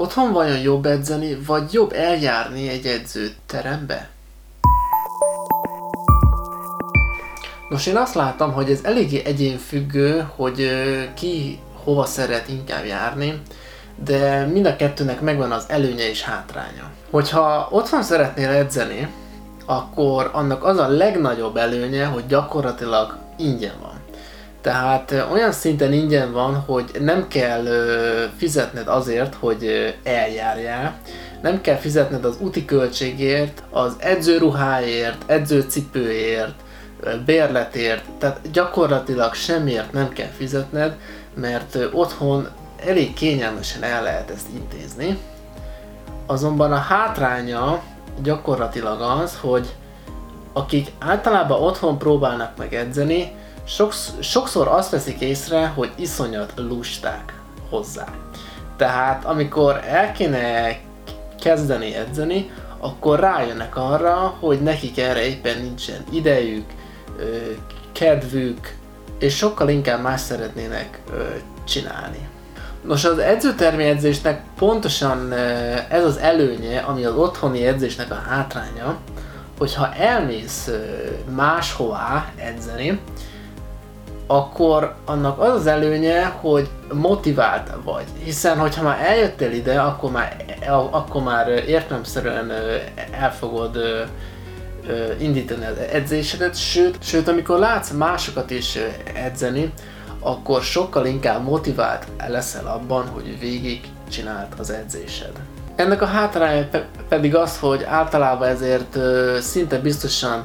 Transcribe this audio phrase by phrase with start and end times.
[0.00, 4.08] Otthon vajon jobb edzeni, vagy jobb eljárni egy edzőterembe?
[7.68, 10.68] Nos, én azt láttam, hogy ez eléggé egyénfüggő, hogy
[11.14, 13.42] ki hova szeret inkább járni,
[14.04, 16.90] de mind a kettőnek megvan az előnye és hátránya.
[17.10, 19.08] Hogyha otthon szeretnél edzeni,
[19.66, 23.97] akkor annak az a legnagyobb előnye, hogy gyakorlatilag ingyen van.
[24.68, 27.64] Tehát olyan szinten ingyen van, hogy nem kell
[28.36, 30.98] fizetned azért, hogy eljárjál,
[31.42, 36.54] nem kell fizetned az úti költségért, az edzőruháért, edzőcipőért,
[37.24, 40.96] bérletért, tehát gyakorlatilag semmiért nem kell fizetned,
[41.34, 42.48] mert otthon
[42.86, 45.18] elég kényelmesen el lehet ezt intézni.
[46.26, 47.82] Azonban a hátránya
[48.22, 49.74] gyakorlatilag az, hogy
[50.52, 53.32] akik általában otthon próbálnak meg edzeni,
[54.20, 57.32] sokszor azt veszik észre, hogy iszonyat lusták
[57.70, 58.06] hozzá.
[58.76, 60.76] Tehát amikor el kéne
[61.40, 66.64] kezdeni edzeni, akkor rájönnek arra, hogy nekik erre éppen nincsen idejük,
[67.92, 68.76] kedvük,
[69.18, 71.00] és sokkal inkább más szeretnének
[71.64, 72.28] csinálni.
[72.84, 75.32] Nos, az edzőtermi edzésnek pontosan
[75.88, 78.96] ez az előnye, ami az otthoni edzésnek a hátránya,
[79.58, 80.70] hogyha elmész
[81.34, 83.00] máshová edzeni,
[84.30, 88.04] akkor annak az az előnye, hogy motivált vagy.
[88.22, 90.44] Hiszen, hogyha már eljöttél ide, akkor már,
[90.90, 92.52] akkor már értelemszerűen
[93.10, 93.78] el fogod
[95.18, 98.78] indítani az edzésedet, sőt, sőt, amikor látsz másokat is
[99.14, 99.72] edzeni,
[100.20, 105.32] akkor sokkal inkább motivált leszel abban, hogy végig csinált az edzésed.
[105.76, 106.68] Ennek a hátránya
[107.08, 108.98] pedig az, hogy általában ezért
[109.40, 110.42] szinte biztosan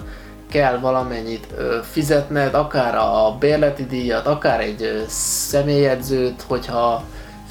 [0.54, 1.48] kell valamennyit
[1.92, 7.04] fizetned, akár a bérleti díjat, akár egy személyedzőt, hogyha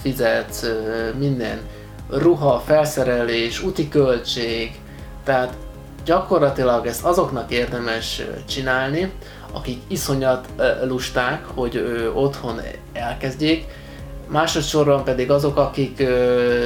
[0.03, 0.67] fizetsz
[1.19, 1.61] minden
[2.09, 4.81] ruha, felszerelés, úti költség,
[5.25, 5.55] tehát
[6.05, 9.13] gyakorlatilag ezt azoknak érdemes csinálni,
[9.53, 10.49] akik iszonyat
[10.85, 12.61] lusták, hogy otthon
[12.93, 13.65] elkezdjék,
[14.29, 16.03] másodszorban pedig azok, akik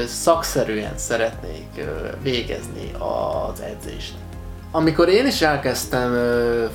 [0.07, 1.85] szakszerűen szeretnék
[2.23, 4.26] végezni az edzést.
[4.71, 6.16] Amikor én is elkezdtem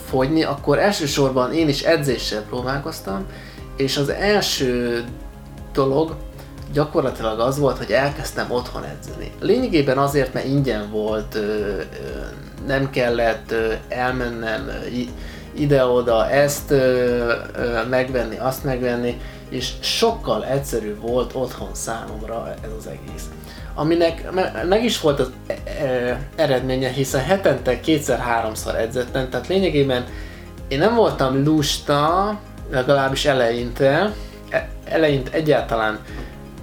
[0.10, 3.26] fogyni, akkor elsősorban én is edzéssel próbálkoztam,
[3.78, 5.04] és az első
[5.74, 6.16] dolog
[6.74, 9.32] gyakorlatilag az volt, hogy elkezdtem otthon edzeni.
[9.40, 11.38] Lényegében azért, mert ingyen volt,
[12.68, 13.54] nem kellett
[13.88, 14.70] elmennem
[15.54, 16.74] ide-oda ezt
[17.90, 19.22] megvenni, azt megvenni,
[19.52, 23.30] és sokkal egyszerűbb volt otthon számomra ez az egész.
[23.76, 24.32] Aminek
[24.70, 25.32] meg is volt az
[26.36, 30.06] eredménye, hiszen hetente kétszer-háromszor edzettem, tehát lényegében
[30.68, 32.40] én nem voltam lusta,
[32.72, 34.14] legalábbis eleinte,
[34.50, 36.00] e, eleinte egyáltalán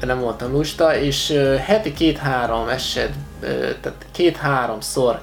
[0.00, 3.12] nem voltam lusta, és heti két-három eset,
[3.80, 5.20] tehát két-háromszor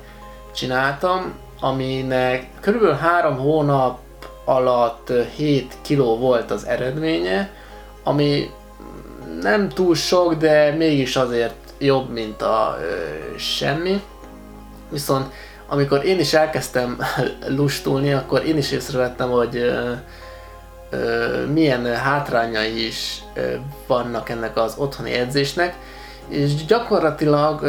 [0.56, 4.00] csináltam, aminek körülbelül három hónap
[4.46, 7.52] alatt 7 kiló volt az eredménye,
[8.04, 8.50] ami
[9.42, 14.02] nem túl sok, de mégis azért jobb, mint a ö, semmi.
[14.90, 15.34] Viszont
[15.68, 16.98] amikor én is elkezdtem
[17.58, 19.92] lustulni, akkor én is észrevettem, hogy ö,
[20.90, 23.54] ö, milyen hátrányai is ö,
[23.88, 25.76] vannak ennek az otthoni edzésnek,
[26.28, 27.62] és gyakorlatilag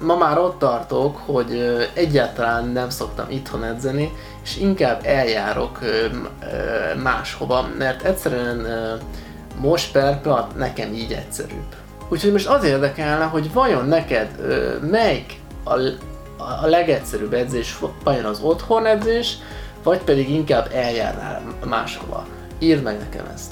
[0.00, 5.78] ma már ott tartok, hogy egyáltalán nem szoktam itthon edzeni, és inkább eljárok
[7.02, 8.66] máshova, mert egyszerűen
[9.60, 11.74] most per pillanat nekem így egyszerűbb.
[12.08, 14.28] Úgyhogy most az érdekelne, hogy vajon neked
[14.90, 19.38] melyik a, legegyszerűbb edzés, vajon az otthon edzés,
[19.82, 22.26] vagy pedig inkább eljárnál máshova.
[22.58, 23.50] Írd meg nekem ezt.